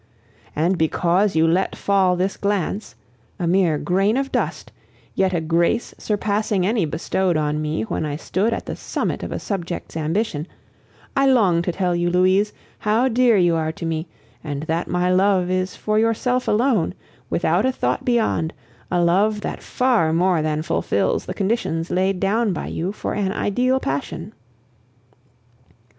"And 0.55 0.79
because 0.79 1.35
you 1.35 1.47
let 1.47 1.75
fall 1.75 2.15
this 2.15 2.35
glance 2.35 2.95
a 3.37 3.45
mere 3.45 3.77
grain 3.77 4.17
of 4.17 4.31
dust, 4.31 4.71
yet 5.13 5.31
a 5.31 5.39
grace 5.39 5.93
surpassing 5.99 6.65
any 6.65 6.85
bestowed 6.87 7.37
on 7.37 7.61
me 7.61 7.83
when 7.83 8.03
I 8.03 8.15
stood 8.15 8.51
at 8.51 8.65
the 8.65 8.75
summit 8.75 9.21
of 9.21 9.31
a 9.31 9.37
subject's 9.37 9.95
ambition 9.95 10.47
I 11.15 11.27
long 11.27 11.61
to 11.61 11.71
tell 11.71 11.95
you, 11.95 12.09
Louise, 12.09 12.51
how 12.79 13.09
dear 13.09 13.37
you 13.37 13.55
are 13.55 13.71
to 13.73 13.85
me, 13.85 14.07
and 14.43 14.63
that 14.63 14.87
my 14.87 15.11
love 15.11 15.51
is 15.51 15.75
for 15.75 15.99
yourself 15.99 16.47
alone, 16.47 16.95
without 17.29 17.63
a 17.63 17.71
thought 17.71 18.03
beyond, 18.03 18.53
a 18.89 18.99
love 19.03 19.41
that 19.41 19.61
far 19.61 20.11
more 20.13 20.41
than 20.41 20.63
fulfils 20.63 21.27
the 21.27 21.35
conditions 21.35 21.91
laid 21.91 22.19
down 22.19 22.53
by 22.53 22.65
you 22.65 22.91
for 22.91 23.13
an 23.13 23.31
ideal 23.31 23.79
passion. 23.79 24.33